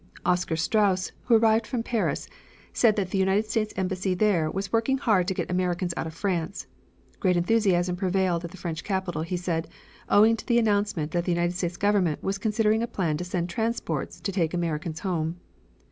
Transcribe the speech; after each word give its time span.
Oscar 0.25 0.55
Straus, 0.55 1.11
who 1.25 1.35
arrived 1.35 1.67
from 1.67 1.83
Paris, 1.83 2.27
said 2.73 2.95
that 2.95 3.11
the 3.11 3.19
United 3.19 3.45
States 3.47 3.71
embassy 3.77 4.15
there 4.15 4.49
was 4.49 4.73
working 4.73 4.97
hard 4.97 5.27
to 5.27 5.35
get 5.35 5.51
Americans 5.51 5.93
out 5.95 6.07
of 6.07 6.15
France. 6.15 6.65
Great 7.19 7.37
enthusiasm 7.37 7.95
prevailed 7.95 8.43
at 8.43 8.49
the 8.49 8.57
French 8.57 8.83
capital, 8.83 9.21
he 9.21 9.37
said, 9.37 9.67
owing 10.09 10.35
to 10.35 10.45
the 10.47 10.57
announcement 10.57 11.11
that 11.11 11.25
the 11.25 11.31
United 11.31 11.53
States 11.55 11.77
Government 11.77 12.23
was 12.23 12.39
considering 12.39 12.81
a 12.81 12.87
plan 12.87 13.15
to 13.17 13.23
send 13.23 13.47
transports 13.47 14.19
to 14.19 14.31
take 14.31 14.55
Americans 14.55 15.01
home. 15.01 15.39